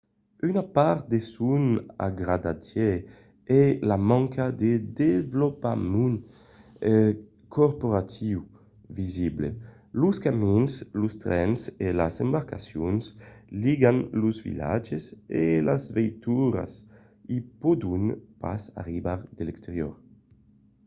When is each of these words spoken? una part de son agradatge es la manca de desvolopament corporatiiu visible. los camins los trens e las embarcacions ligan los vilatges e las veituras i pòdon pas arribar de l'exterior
una 0.49 0.61
part 0.75 1.01
de 1.11 1.19
son 1.31 1.63
agradatge 2.07 2.87
es 3.57 3.69
la 3.89 3.97
manca 4.11 4.45
de 4.61 4.71
desvolopament 4.99 6.15
corporatiiu 7.55 8.39
visible. 8.99 9.47
los 10.01 10.17
camins 10.25 10.71
los 11.01 11.13
trens 11.23 11.59
e 11.85 11.87
las 11.99 12.15
embarcacions 12.25 13.03
ligan 13.63 13.97
los 14.21 14.37
vilatges 14.45 15.03
e 15.41 15.43
las 15.67 15.83
veituras 15.97 16.71
i 17.35 17.37
pòdon 17.61 18.03
pas 18.41 18.61
arribar 18.81 19.19
de 19.37 19.43
l'exterior 19.45 19.93